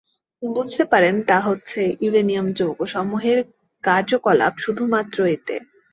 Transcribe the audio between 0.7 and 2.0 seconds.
পারেন তা হচ্ছেঃ